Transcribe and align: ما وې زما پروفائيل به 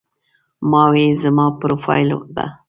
ما 0.69 0.83
وې 0.91 1.05
زما 1.21 1.45
پروفائيل 1.59 2.09
به 2.35 2.45